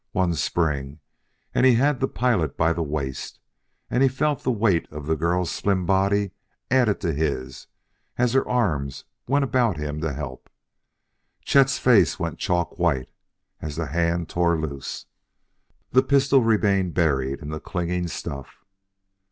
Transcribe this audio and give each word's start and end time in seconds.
One 0.13 0.33
spring, 0.33 0.99
and 1.53 1.63
he 1.63 1.75
had 1.75 1.99
the 1.99 2.07
pilot 2.07 2.57
by 2.57 2.73
the 2.73 2.81
waist, 2.81 3.37
and 3.87 4.01
he 4.01 4.09
felt 4.09 4.41
the 4.41 4.49
weight 4.51 4.87
of 4.91 5.05
the 5.05 5.15
girl's 5.15 5.51
slim 5.51 5.85
body 5.85 6.31
added 6.71 6.99
to 7.01 7.13
his 7.13 7.67
as 8.17 8.33
her 8.33 8.49
arms 8.49 9.03
went 9.27 9.43
about 9.43 9.77
him 9.77 10.01
to 10.01 10.11
help. 10.11 10.49
Chet's 11.45 11.77
face 11.77 12.17
went 12.19 12.39
chalk 12.39 12.79
white 12.79 13.09
as 13.61 13.75
the 13.75 13.85
hand 13.85 14.27
tore 14.27 14.59
loose. 14.59 15.05
The 15.91 16.01
pistol 16.01 16.41
remained 16.41 16.95
buried 16.95 17.39
in 17.39 17.49
the 17.49 17.59
clinging 17.59 18.07
stuff. 18.07 18.65